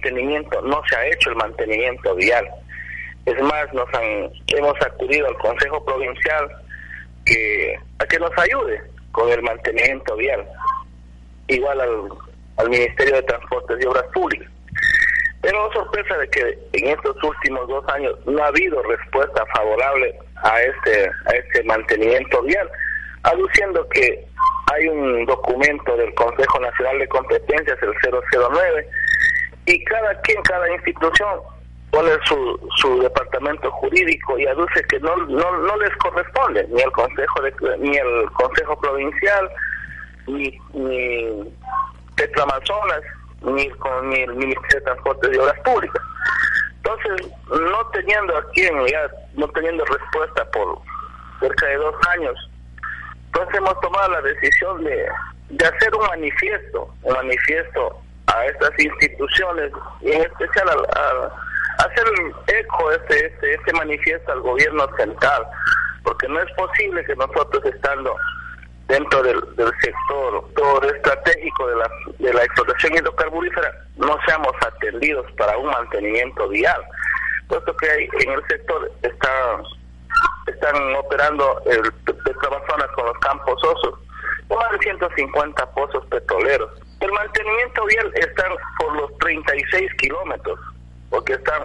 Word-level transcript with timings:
mantenimiento, 0.00 0.62
no 0.62 0.82
se 0.88 0.96
ha 0.96 1.06
hecho 1.06 1.30
el 1.30 1.36
mantenimiento 1.36 2.14
vial. 2.14 2.48
Es 3.26 3.40
más, 3.42 3.72
nos 3.74 3.86
han, 3.94 4.30
hemos 4.48 4.80
acudido 4.82 5.26
al 5.26 5.36
Consejo 5.36 5.84
Provincial 5.84 6.48
que, 7.24 7.78
a 7.98 8.06
que 8.06 8.18
nos 8.18 8.30
ayude 8.38 8.80
con 9.12 9.30
el 9.30 9.42
mantenimiento 9.42 10.16
vial, 10.16 10.46
igual 11.48 11.80
al, 11.80 12.68
Ministerio 12.68 13.14
de 13.14 13.22
Transportes 13.22 13.78
y 13.80 13.86
Obras 13.86 14.04
Públicas. 14.12 14.48
Pero 15.40 15.72
sorpresa 15.72 16.18
de 16.18 16.28
que 16.28 16.58
en 16.74 16.88
estos 16.88 17.16
últimos 17.24 17.66
dos 17.68 17.82
años 17.88 18.14
no 18.26 18.42
ha 18.44 18.48
habido 18.48 18.82
respuesta 18.82 19.46
favorable 19.54 20.14
a 20.42 20.60
este, 20.60 21.10
a 21.26 21.30
este 21.30 21.62
mantenimiento 21.64 22.42
vial, 22.42 22.68
aduciendo 23.22 23.88
que 23.88 24.26
hay 24.74 24.88
un 24.88 25.24
documento 25.24 25.96
del 25.96 26.14
Consejo 26.14 26.60
Nacional 26.60 26.98
de 26.98 27.08
Competencias, 27.08 27.78
el 27.82 27.94
009, 28.12 28.86
y 29.70 29.84
cada 29.84 30.20
quien, 30.22 30.42
cada 30.42 30.68
institución 30.72 31.40
pone 31.92 32.10
su, 32.24 32.70
su 32.76 33.00
departamento 33.00 33.70
jurídico 33.70 34.38
y 34.38 34.46
aduce 34.46 34.82
que 34.84 34.98
no, 35.00 35.16
no, 35.16 35.58
no 35.58 35.76
les 35.76 35.94
corresponde 35.96 36.66
ni 36.70 36.80
el 36.80 36.90
consejo 36.92 37.40
de, 37.42 37.78
ni 37.78 37.96
el 37.96 38.30
consejo 38.32 38.78
provincial 38.80 39.48
ni, 40.26 40.58
ni 40.74 41.54
Amazonas 42.42 43.00
ni, 43.42 43.68
con, 43.70 44.10
ni 44.10 44.20
el 44.20 44.34
Ministerio 44.34 44.78
de 44.78 44.80
Transportes 44.80 45.30
y 45.32 45.38
Obras 45.38 45.60
Públicas. 45.60 46.02
Entonces 46.76 47.32
no 47.48 47.86
teniendo 47.92 48.36
aquí 48.38 48.62
ya 48.62 49.08
no 49.34 49.48
teniendo 49.48 49.84
respuesta 49.84 50.44
por 50.50 50.78
cerca 51.40 51.66
de 51.66 51.76
dos 51.76 51.94
años 52.08 52.50
entonces 53.26 53.56
hemos 53.56 53.80
tomado 53.80 54.10
la 54.10 54.22
decisión 54.22 54.82
de, 54.84 55.06
de 55.50 55.64
hacer 55.64 55.94
un 55.94 56.06
manifiesto 56.06 56.94
un 57.02 57.14
manifiesto 57.14 58.02
a 58.34 58.46
estas 58.46 58.70
instituciones 58.78 59.72
y 60.00 60.12
en 60.12 60.22
especial 60.22 60.68
a 60.68 61.84
hacer 61.84 62.04
eco 62.46 62.92
este, 62.92 63.26
este, 63.26 63.54
este 63.54 63.72
manifiesto 63.72 64.32
al 64.32 64.40
gobierno 64.40 64.86
central, 64.96 65.46
porque 66.02 66.28
no 66.28 66.40
es 66.40 66.52
posible 66.52 67.04
que 67.04 67.16
nosotros 67.16 67.64
estando 67.64 68.16
dentro 68.88 69.22
del, 69.22 69.40
sector 69.80 70.44
todo 70.56 70.82
estratégico 70.90 71.68
de 71.68 71.76
la, 71.76 71.90
de 72.18 72.34
la 72.34 72.42
explotación 72.42 72.94
hidrocarburífera 72.94 73.72
no 73.96 74.18
seamos 74.26 74.52
atendidos 74.66 75.30
para 75.32 75.56
un 75.56 75.66
mantenimiento 75.66 76.48
vial, 76.48 76.82
puesto 77.48 77.76
que 77.76 77.90
hay, 77.90 78.08
en 78.20 78.32
el 78.32 78.46
sector 78.48 78.90
está, 79.02 79.62
están 80.46 80.96
operando 80.96 81.62
el 81.66 81.92
Petroamazonas 82.02 82.88
con 82.96 83.06
los 83.06 83.18
campos 83.18 83.62
osos, 83.64 83.98
más 84.48 84.72
de 84.72 84.78
150 84.78 85.70
pozos 85.72 86.04
petroleros. 86.06 86.79
El 87.00 87.12
mantenimiento 87.12 87.84
vial 87.86 88.12
está 88.14 88.44
por 88.78 88.96
los 88.96 89.18
36 89.18 89.94
kilómetros 89.94 90.58
porque 91.08 91.32
están 91.34 91.62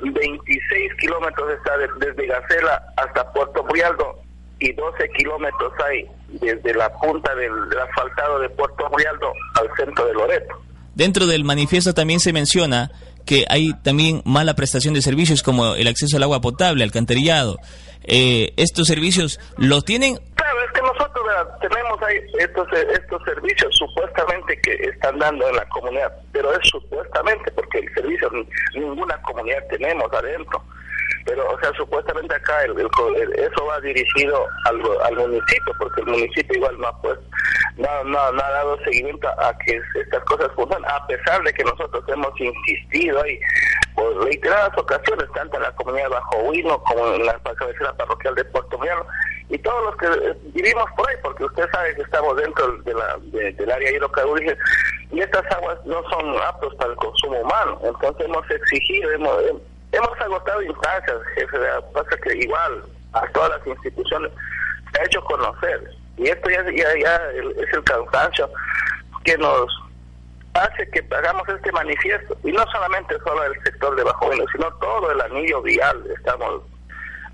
26 0.00 0.94
kilómetros 0.98 1.52
está 1.52 1.78
desde 1.78 2.26
Gacela 2.26 2.82
hasta 2.96 3.32
Puerto 3.32 3.64
Murialdo 3.64 4.20
y 4.58 4.72
12 4.72 5.08
kilómetros 5.16 5.72
hay 5.84 6.06
desde 6.40 6.74
la 6.74 6.92
punta 6.98 7.34
del, 7.34 7.52
asfaltado 7.78 8.40
de 8.40 8.48
Puerto 8.50 8.88
Murialdo 8.90 9.32
al 9.54 9.68
centro 9.76 10.06
de 10.06 10.14
Loreto. 10.14 10.54
Dentro 10.94 11.26
del 11.26 11.44
manifiesto 11.44 11.92
también 11.92 12.20
se 12.20 12.32
menciona 12.32 12.90
que 13.26 13.44
hay 13.48 13.72
también 13.82 14.22
mala 14.24 14.54
prestación 14.54 14.94
de 14.94 15.02
servicios 15.02 15.42
como 15.42 15.74
el 15.74 15.86
acceso 15.86 16.16
al 16.16 16.22
agua 16.22 16.40
potable, 16.40 16.84
alcantarillado. 16.84 17.58
Eh, 18.04 18.52
¿Estos 18.56 18.86
servicios 18.86 19.40
los 19.56 19.84
tienen 19.84 20.18
ahí 22.02 22.20
estos 22.38 22.66
estos 22.72 23.22
servicios 23.24 23.76
supuestamente 23.76 24.60
que 24.60 24.72
están 24.74 25.18
dando 25.18 25.48
en 25.48 25.56
la 25.56 25.68
comunidad, 25.68 26.12
pero 26.32 26.52
es 26.52 26.68
supuestamente 26.68 27.50
porque 27.52 27.78
el 27.78 27.94
servicio 27.94 28.30
ninguna 28.74 29.20
comunidad 29.22 29.62
tenemos 29.68 30.12
adentro. 30.12 30.62
Pero, 31.26 31.48
o 31.50 31.58
sea, 31.58 31.72
supuestamente 31.74 32.34
acá 32.34 32.62
el, 32.64 32.72
eso 32.78 33.66
va 33.66 33.80
dirigido 33.80 34.46
al, 34.66 35.16
municipio, 35.16 35.72
porque 35.78 36.02
el 36.02 36.08
municipio 36.08 36.56
igual 36.56 36.78
no 36.78 36.88
ha, 36.88 37.00
pues, 37.00 37.18
no, 37.76 38.04
no, 38.04 38.18
ha 38.18 38.32
dado 38.32 38.78
seguimiento 38.84 39.28
a 39.28 39.56
que 39.58 39.80
estas 40.02 40.22
cosas 40.24 40.50
funcionen, 40.54 40.88
a 40.90 41.06
pesar 41.06 41.42
de 41.42 41.52
que 41.52 41.64
nosotros 41.64 42.04
hemos 42.08 42.38
insistido 42.38 43.22
ahí 43.22 43.40
por 43.94 44.24
reiteradas 44.24 44.76
ocasiones, 44.76 45.26
tanto 45.34 45.56
en 45.56 45.62
la 45.62 45.72
comunidad 45.72 46.04
de 46.04 46.14
Bajo 46.14 46.38
Huino 46.42 46.82
como 46.82 47.14
en 47.14 47.24
la 47.24 47.38
cabecera 47.38 47.92
parroquial 47.94 48.34
de 48.34 48.44
Puerto 48.44 48.78
Mierno, 48.78 49.06
y 49.50 49.58
todos 49.58 49.84
los 49.84 49.96
que 49.96 50.34
vivimos 50.54 50.84
por 50.96 51.08
ahí, 51.08 51.16
porque 51.22 51.44
usted 51.44 51.68
sabe 51.70 51.94
que 51.94 52.02
estamos 52.02 52.36
dentro 52.36 52.76
de 52.78 52.94
la, 52.94 53.18
del 53.30 53.70
área 53.70 53.90
hidrocarburífera 53.90 54.58
y 55.10 55.20
estas 55.20 55.44
aguas 55.52 55.78
no 55.84 56.02
son 56.08 56.34
aptos 56.42 56.74
para 56.76 56.90
el 56.90 56.96
consumo 56.96 57.40
humano. 57.40 57.78
Entonces 57.84 58.26
hemos 58.26 58.50
exigido, 58.50 59.10
hemos, 59.12 59.42
hemos 59.92 60.20
agotado 60.20 60.62
instancias, 60.62 61.18
jefe. 61.34 61.58
Pasa 61.92 62.16
que 62.22 62.38
igual 62.38 62.84
a 63.12 63.26
todas 63.28 63.50
las 63.50 63.66
instituciones 63.66 64.32
se 64.92 65.00
ha 65.00 65.04
hecho 65.04 65.22
conocer. 65.24 65.90
Y 66.16 66.26
esto 66.28 66.48
ya, 66.48 66.64
ya, 66.72 67.16
es 67.30 67.72
el 67.72 67.84
cansancio 67.84 68.50
que 69.24 69.36
nos 69.36 69.66
hace 70.54 70.88
que 70.90 71.04
hagamos 71.14 71.46
este 71.48 71.70
manifiesto. 71.70 72.36
Y 72.44 72.52
no 72.52 72.64
solamente 72.72 73.16
solo 73.20 73.44
el 73.44 73.62
sector 73.62 73.94
de 73.94 74.04
Bajo 74.04 74.30
sino 74.52 74.72
todo 74.78 75.12
el 75.12 75.20
anillo 75.20 75.60
vial. 75.62 76.02
Estamos 76.16 76.62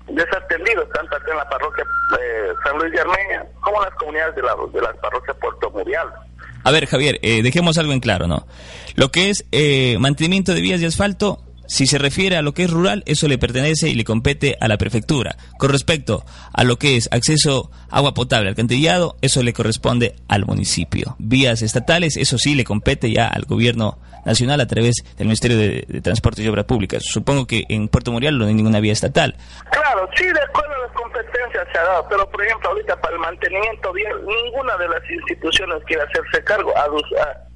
desatendidos, 0.07 0.89
tanto 0.89 1.15
en 1.29 1.37
la 1.37 1.49
parroquia 1.49 1.83
eh, 2.19 2.53
San 2.63 2.77
Luis 2.77 2.91
de 2.91 3.01
Armenia 3.01 3.45
como 3.61 3.77
en 3.77 3.89
las 3.89 3.97
comunidades 3.97 4.35
de 4.35 4.41
la, 4.41 4.55
de 4.73 4.81
la 4.81 4.93
parroquia 5.01 5.33
Puerto 5.35 5.71
Murial. 5.71 6.07
A 6.63 6.71
ver, 6.71 6.85
Javier, 6.85 7.19
eh, 7.21 7.41
dejemos 7.41 7.77
algo 7.77 7.93
en 7.93 7.99
claro, 7.99 8.27
¿no? 8.27 8.45
Lo 8.95 9.09
que 9.09 9.29
es 9.29 9.45
eh, 9.51 9.97
mantenimiento 9.99 10.53
de 10.53 10.61
vías 10.61 10.79
de 10.79 10.87
asfalto, 10.87 11.39
si 11.71 11.87
se 11.87 11.97
refiere 11.97 12.35
a 12.35 12.41
lo 12.41 12.53
que 12.53 12.65
es 12.65 12.69
rural, 12.69 13.01
eso 13.05 13.29
le 13.29 13.37
pertenece 13.37 13.87
y 13.87 13.93
le 13.93 14.03
compete 14.03 14.57
a 14.59 14.67
la 14.67 14.77
prefectura. 14.77 15.37
Con 15.57 15.69
respecto 15.69 16.25
a 16.51 16.65
lo 16.65 16.77
que 16.77 16.97
es 16.97 17.07
acceso 17.13 17.71
agua 17.89 18.13
potable, 18.13 18.49
alcantarillado, 18.49 19.15
eso 19.21 19.41
le 19.41 19.53
corresponde 19.53 20.17
al 20.27 20.45
municipio. 20.45 21.15
Vías 21.17 21.61
estatales, 21.61 22.17
eso 22.17 22.37
sí 22.37 22.55
le 22.55 22.65
compete 22.65 23.09
ya 23.13 23.25
al 23.25 23.45
gobierno 23.45 23.99
nacional 24.25 24.59
a 24.59 24.67
través 24.67 24.95
del 25.17 25.27
Ministerio 25.27 25.57
de, 25.57 25.85
de 25.87 26.01
Transportes 26.01 26.43
y 26.43 26.49
Obras 26.49 26.65
Públicas. 26.65 27.03
Supongo 27.05 27.47
que 27.47 27.63
en 27.69 27.87
Puerto 27.87 28.11
Murial 28.11 28.37
no 28.37 28.47
hay 28.47 28.53
ninguna 28.53 28.81
vía 28.81 28.91
estatal. 28.91 29.37
Claro, 29.71 30.09
sí, 30.17 30.25
de 30.25 30.41
acuerdo 30.41 30.71
a 31.11 31.17
las 31.17 31.25
competencias 31.25 31.67
se 31.71 31.79
ha 31.79 31.83
dado, 31.83 32.07
pero 32.09 32.29
por 32.29 32.43
ejemplo 32.43 32.69
ahorita 32.69 32.95
para 33.01 33.15
el 33.15 33.21
mantenimiento 33.21 33.93
bien, 33.93 34.25
ninguna 34.25 34.77
de 34.77 34.87
las 34.89 35.09
instituciones 35.09 35.83
quiere 35.85 36.03
hacerse 36.03 36.43
cargo, 36.43 36.73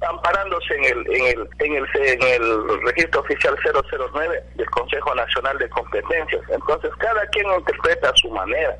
amparándose 0.00 0.74
en 0.74 0.84
el, 0.84 1.16
en 1.16 1.24
el, 1.26 1.48
en 1.58 1.74
el, 1.74 1.86
en 1.94 2.22
el 2.22 2.80
registro 2.82 3.20
oficial 3.20 3.56
009 3.64 4.42
del 4.54 4.70
Consejo 4.70 5.14
Nacional 5.14 5.58
de 5.58 5.68
Competencias. 5.70 6.42
Entonces 6.50 6.90
cada 6.98 7.26
quien 7.28 7.46
interpreta 7.52 8.10
a 8.10 8.16
su 8.16 8.30
manera. 8.30 8.76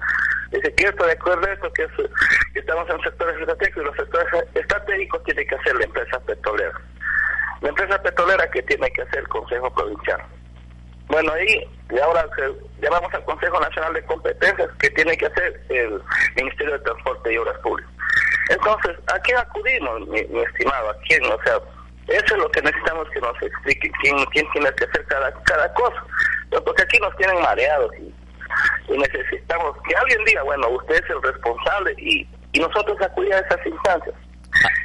Dice 0.52 0.72
que 0.74 0.84
esto 0.84 1.04
de 1.04 1.12
acuerdo 1.12 1.44
a 1.46 1.52
esto, 1.52 1.72
que, 1.72 1.86
que 2.52 2.60
estamos 2.60 2.88
en 2.88 3.00
sectores 3.00 3.36
estratégicos 3.40 3.82
y 3.82 3.86
los 3.86 3.96
sectores 3.96 4.28
estratégicos 4.54 5.24
tiene 5.24 5.44
que 5.44 5.54
hacer 5.56 5.74
la 5.74 5.84
empresa 5.84 6.20
petrolera. 6.20 6.80
La 7.62 7.68
empresa 7.70 8.00
petrolera 8.00 8.48
que 8.50 8.62
tiene 8.62 8.88
que 8.92 9.02
hacer 9.02 9.18
el 9.20 9.28
Consejo 9.28 9.68
Provincial. 9.74 10.22
Bueno, 11.08 11.32
ahí 11.32 11.64
y 11.90 11.98
ahora 11.98 12.26
llamamos 12.80 13.12
al 13.14 13.24
Consejo 13.24 13.60
Nacional 13.60 13.94
de 13.94 14.04
Competencias 14.04 14.68
que 14.78 14.90
tiene 14.90 15.16
que 15.16 15.26
hacer 15.26 15.60
el 15.68 16.00
Ministerio 16.36 16.74
de 16.74 16.84
Transporte 16.84 17.32
y 17.32 17.38
Obras 17.38 17.58
Públicas. 17.60 17.92
Entonces, 18.48 18.96
¿a 19.12 19.18
quién 19.20 19.38
acudimos, 19.38 20.06
mi, 20.08 20.20
estimado? 20.20 20.90
¿A 20.90 20.96
quién? 21.08 21.24
O 21.24 21.42
sea, 21.42 21.58
eso 22.08 22.34
es 22.34 22.38
lo 22.38 22.50
que 22.50 22.62
necesitamos 22.62 23.08
que 23.10 23.20
nos 23.20 23.42
explique 23.42 23.90
quién, 24.02 24.16
quién 24.26 24.46
tiene 24.52 24.70
que 24.74 24.84
hacer 24.84 25.04
cada, 25.06 25.32
cada 25.44 25.72
cosa. 25.74 26.04
Porque 26.64 26.82
aquí 26.82 26.98
nos 27.00 27.16
tienen 27.16 27.40
mareados 27.42 27.90
y, 27.98 28.12
necesitamos 28.88 29.76
que 29.86 29.94
alguien 29.96 30.24
diga, 30.24 30.42
bueno, 30.44 30.68
usted 30.68 30.94
es 30.94 31.10
el 31.10 31.20
responsable 31.20 31.94
y, 31.98 32.26
y 32.52 32.60
nosotros 32.60 32.96
acudir 33.02 33.34
a 33.34 33.40
esas 33.40 33.66
instancias. 33.66 34.14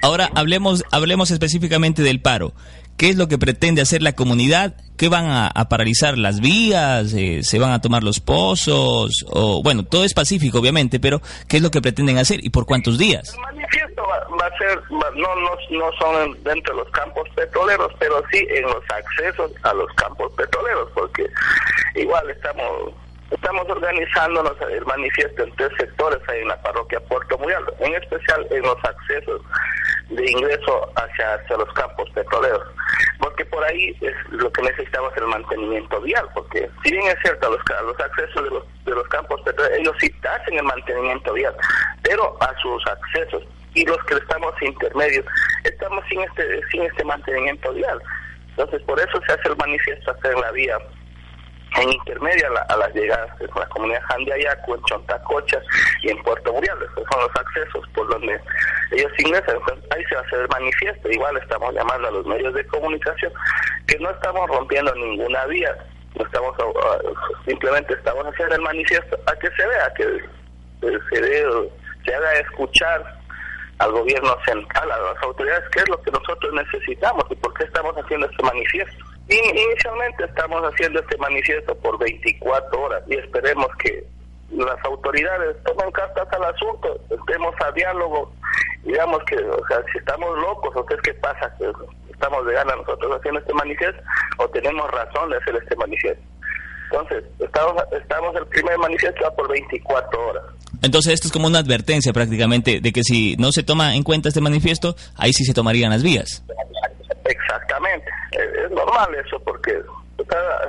Ahora 0.01 0.29
hablemos, 0.35 0.83
hablemos 0.91 1.31
específicamente 1.31 2.01
del 2.01 2.21
paro. 2.21 2.53
¿Qué 3.01 3.09
es 3.09 3.17
lo 3.17 3.27
que 3.27 3.39
pretende 3.39 3.81
hacer 3.81 4.03
la 4.03 4.13
comunidad? 4.13 4.75
¿Qué 4.95 5.09
van 5.09 5.25
a, 5.27 5.49
paralizar 5.69 6.19
las 6.19 6.39
vías? 6.39 7.15
Eh, 7.15 7.41
¿Se 7.41 7.57
van 7.57 7.71
a 7.71 7.81
tomar 7.81 8.03
los 8.03 8.19
pozos? 8.19 9.25
O, 9.25 9.63
bueno, 9.63 9.83
todo 9.83 10.05
es 10.05 10.13
pacífico, 10.13 10.59
obviamente, 10.59 10.99
pero 10.99 11.19
¿qué 11.49 11.57
es 11.57 11.63
lo 11.63 11.71
que 11.71 11.81
pretenden 11.81 12.19
hacer 12.19 12.45
y 12.45 12.51
por 12.51 12.67
cuántos 12.67 12.99
días? 12.99 13.33
El 13.33 13.39
manifiesto 13.39 14.03
va, 14.03 14.45
a 14.45 14.57
ser, 14.59 14.79
no, 14.91 15.35
no, 15.35 15.49
no 15.71 15.91
son 15.97 16.43
dentro 16.43 16.75
de 16.75 16.83
los 16.83 16.91
campos 16.91 17.27
petroleros, 17.35 17.91
pero 17.97 18.21
sí 18.31 18.45
en 18.51 18.65
los 18.65 18.83
accesos 18.93 19.51
a 19.63 19.73
los 19.73 19.91
campos 19.95 20.31
petroleros, 20.33 20.91
porque 20.93 21.25
igual 21.95 22.29
estamos 22.29 22.93
Estamos 23.31 23.65
organizándonos 23.69 24.53
el 24.69 24.85
manifiesto 24.85 25.43
en 25.43 25.55
tres 25.55 25.71
sectores 25.79 26.19
ahí 26.27 26.41
en 26.41 26.49
la 26.49 26.61
parroquia 26.61 26.99
Puerto 27.07 27.37
Murial, 27.37 27.63
en 27.79 27.95
especial 27.95 28.45
en 28.51 28.61
los 28.61 28.77
accesos 28.83 29.41
de 30.09 30.29
ingreso 30.29 30.91
hacia, 30.97 31.35
hacia 31.35 31.55
los 31.55 31.71
campos 31.73 32.09
petroleros, 32.13 32.67
porque 33.41 33.45
por 33.45 33.63
ahí 33.63 33.95
es 34.01 34.13
lo 34.29 34.51
que 34.51 34.61
necesitamos 34.61 35.11
el 35.17 35.25
mantenimiento 35.25 36.01
vial, 36.01 36.27
porque 36.33 36.69
si 36.83 36.91
bien 36.91 37.07
es 37.07 37.17
cierto 37.21 37.49
los, 37.49 37.61
los 37.85 37.99
accesos 37.99 38.43
de 38.43 38.49
los, 38.49 38.63
de 38.85 38.91
los 38.91 39.07
campos 39.07 39.41
ellos 39.77 39.95
sí 39.99 40.13
hacen 40.23 40.57
el 40.57 40.63
mantenimiento 40.63 41.33
vial, 41.33 41.55
pero 42.03 42.37
a 42.41 42.53
sus 42.61 42.85
accesos 42.87 43.43
y 43.73 43.85
los 43.85 43.97
que 44.05 44.15
estamos 44.15 44.53
intermedios 44.61 45.25
estamos 45.63 46.03
sin 46.09 46.21
este 46.21 46.61
sin 46.71 46.83
este 46.83 47.03
mantenimiento 47.03 47.73
vial. 47.73 48.01
Entonces, 48.49 48.81
por 48.83 48.99
eso 48.99 49.19
se 49.25 49.33
hace 49.33 49.47
el 49.47 49.55
manifiesto 49.55 50.11
hacer 50.11 50.37
la 50.37 50.51
vía 50.51 50.77
en 51.77 51.89
intermedia 51.93 52.49
a, 52.67 52.75
las 52.75 52.93
llegadas 52.93 53.29
en 53.39 53.47
la 53.55 53.65
comunidad 53.67 54.01
Jandiayacu, 54.09 54.75
en 54.75 54.83
Chontacocha 54.83 55.61
y 56.01 56.09
en 56.09 56.21
Puerto 56.23 56.53
Murial. 56.53 56.77
Esos 56.81 57.03
son 57.11 57.21
los 57.21 57.35
accesos 57.35 57.87
por 57.93 58.07
donde 58.09 58.39
ellos 58.91 59.11
ingresan. 59.19 59.57
ahí 59.91 60.03
se 60.05 60.15
va 60.15 60.21
a 60.21 60.25
hacer 60.25 60.39
el 60.39 60.47
manifiesto. 60.49 61.09
Igual 61.09 61.37
estamos 61.37 61.73
llamando 61.73 62.07
a 62.07 62.11
los 62.11 62.25
medios 62.25 62.53
de 62.53 62.65
comunicación 62.67 63.31
que 63.87 63.97
no 63.99 64.09
estamos 64.09 64.47
rompiendo 64.49 64.93
ninguna 64.95 65.45
vía. 65.45 65.75
No 66.15 66.25
estamos 66.25 66.55
simplemente 67.45 67.93
estamos 67.93 68.25
haciendo 68.25 68.55
el 68.55 68.61
manifiesto 68.61 69.17
a 69.27 69.35
que 69.35 69.49
se 69.51 69.65
vea 69.65 69.93
que 69.95 70.03
se, 70.81 71.21
dé, 71.21 71.69
se 72.05 72.15
haga 72.15 72.33
escuchar 72.33 73.21
al 73.79 73.91
gobierno 73.93 74.35
central, 74.45 74.91
a 74.91 74.97
las 74.97 75.23
autoridades, 75.23 75.63
qué 75.71 75.79
es 75.79 75.89
lo 75.89 75.99
que 76.01 76.11
nosotros 76.11 76.53
necesitamos 76.53 77.25
y 77.29 77.35
por 77.35 77.53
qué 77.55 77.63
estamos 77.63 77.95
haciendo 77.95 78.27
este 78.29 78.43
manifiesto. 78.43 79.05
Inicialmente 79.29 80.25
estamos 80.25 80.61
haciendo 80.61 80.99
este 80.99 81.17
manifiesto 81.17 81.73
por 81.75 81.97
24 81.97 82.81
horas 82.81 83.03
y 83.07 83.15
esperemos 83.15 83.67
que 83.77 84.03
las 84.51 84.85
autoridades 84.85 85.55
tomen 85.63 85.91
cartas 85.91 86.27
al 86.31 86.43
asunto, 86.43 86.99
estemos 87.09 87.53
a 87.65 87.71
diálogo, 87.71 88.31
digamos 88.83 89.23
que, 89.25 89.37
o 89.37 89.67
sea, 89.67 89.83
si 89.91 89.97
estamos 89.97 90.37
locos 90.39 90.75
o 90.75 90.85
qué 90.85 90.95
es 90.95 91.01
que 91.01 91.13
pasa, 91.15 91.53
que 91.57 91.71
estamos 92.11 92.45
de 92.45 92.53
gana 92.53 92.75
nosotros 92.75 93.17
haciendo 93.17 93.39
este 93.39 93.53
manifiesto 93.53 94.01
o 94.37 94.47
tenemos 94.49 94.89
razón 94.91 95.29
de 95.29 95.37
hacer 95.37 95.55
este 95.55 95.75
manifiesto. 95.75 96.23
Entonces, 96.91 97.23
estamos, 97.39 97.83
estamos 97.91 98.35
el 98.35 98.45
primer 98.47 98.77
manifiesto 98.77 99.33
por 99.35 99.49
24 99.49 100.27
horas. 100.27 100.43
Entonces, 100.81 101.13
esto 101.13 101.27
es 101.27 101.31
como 101.31 101.47
una 101.47 101.59
advertencia 101.59 102.11
prácticamente 102.11 102.81
de 102.81 102.91
que 102.91 103.03
si 103.03 103.37
no 103.37 103.51
se 103.51 103.63
toma 103.63 103.95
en 103.95 104.03
cuenta 104.03 104.27
este 104.27 104.41
manifiesto, 104.41 104.95
ahí 105.15 105.31
sí 105.31 105.45
se 105.45 105.53
tomarían 105.53 105.91
las 105.91 106.03
vías. 106.03 106.43
Exactamente, 107.23 108.09
es, 108.31 108.71
normal 108.71 109.15
eso 109.15 109.39
porque 109.39 109.81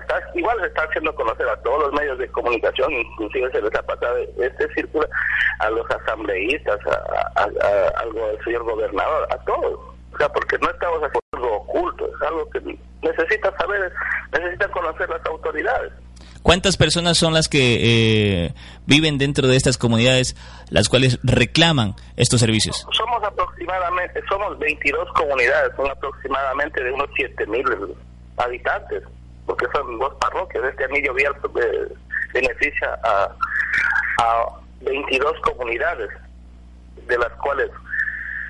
está, 0.01 0.21
igual 0.35 0.61
se 0.61 0.67
está 0.67 0.83
haciendo 0.83 1.15
conocer 1.15 1.49
a 1.49 1.57
todos 1.63 1.85
los 1.85 1.93
medios 1.93 2.19
de 2.19 2.29
comunicación, 2.29 2.93
inclusive 2.93 3.51
se 3.51 3.63
les 3.63 3.75
ha 3.75 3.83
pasado 3.83 4.17
este 4.39 4.73
círculo 4.75 5.07
a 5.59 5.71
los 5.71 5.89
asambleístas, 5.91 6.79
a, 6.87 7.45
al 7.45 8.45
señor 8.45 8.65
gobernador, 8.65 9.29
a 9.31 9.39
todos. 9.45 9.79
O 10.13 10.19
sea, 10.19 10.29
porque 10.29 10.59
no 10.59 10.69
estamos 10.71 10.99
haciendo 10.99 11.21
algo 11.33 11.57
oculto, 11.57 12.07
es 12.07 12.23
algo 12.23 12.51
que 12.51 12.61
necesita 13.03 13.57
saber, 13.57 13.93
necesitan 14.33 14.71
conocer 14.71 15.09
las 15.09 15.25
autoridades. 15.27 15.93
¿Cuántas 16.43 16.77
personas 16.77 17.17
son 17.19 17.33
las 17.35 17.49
que 17.49 18.47
eh, 18.47 18.55
viven 18.85 19.17
dentro 19.17 19.47
de 19.47 19.57
estas 19.57 19.79
comunidades, 19.79 20.37
las 20.71 20.89
cuales 20.89 21.21
reclaman 21.23 21.95
estos 22.17 22.41
servicios? 22.41 22.85
Somos 22.91 23.23
aproximadamente, 23.23 24.21
somos 24.29 24.59
22 24.59 25.09
comunidades, 25.13 25.73
son 25.77 25.89
aproximadamente 25.89 26.83
de 26.83 26.93
unos 26.93 27.09
7 27.15 27.47
mil 27.47 27.65
habitantes, 28.39 29.05
porque 29.47 29.67
son 29.73 29.99
dos 29.99 30.15
parroquias. 30.21 30.65
Este 30.65 30.85
anillo 30.85 31.15
vial 31.15 31.35
eh, 31.61 31.89
beneficia 32.33 32.99
a, 33.05 33.29
a 34.23 34.47
22 34.81 35.41
comunidades, 35.41 36.11
de 37.07 37.19
las 37.19 37.33
cuales 37.35 37.71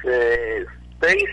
eh, 0.05 0.65
6 1.01 1.25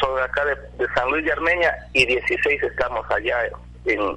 son 0.00 0.18
acá 0.20 0.44
de, 0.44 0.54
de, 0.84 0.92
San 0.94 1.10
Luis 1.10 1.24
de 1.24 1.32
Armenia 1.32 1.74
y 1.92 2.06
16 2.06 2.62
estamos 2.62 3.04
allá 3.10 3.50
en 3.84 4.16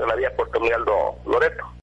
en 0.00 0.08
la 0.08 0.14
vía 0.14 0.34
Puerto 0.36 0.60
Miraldo 0.60 1.16
Loreto. 1.26 1.64